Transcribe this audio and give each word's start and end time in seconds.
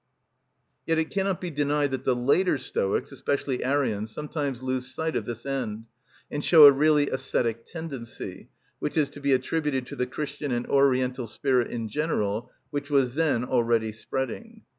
Yet 0.87 0.97
it 0.97 1.11
cannot 1.11 1.39
be 1.39 1.51
denied 1.51 1.91
that 1.91 2.05
the 2.05 2.15
later 2.15 2.57
Stoics, 2.57 3.11
especially 3.11 3.61
Arrian, 3.63 4.07
sometimes 4.07 4.63
lose 4.63 4.87
sight 4.91 5.15
of 5.15 5.25
this 5.25 5.45
end, 5.45 5.85
and 6.31 6.43
show 6.43 6.65
a 6.65 6.71
really 6.71 7.07
ascetic 7.11 7.67
tendency, 7.67 8.49
which 8.79 8.97
is 8.97 9.11
to 9.11 9.19
be 9.21 9.31
attributed 9.33 9.85
to 9.85 9.95
the 9.95 10.07
Christian 10.07 10.51
and 10.51 10.65
Oriental 10.65 11.27
spirit 11.27 11.69
in 11.69 11.87
general 11.87 12.49
which 12.71 12.89
was 12.89 13.13
then 13.13 13.43
already 13.45 13.91
spreading. 13.91 14.63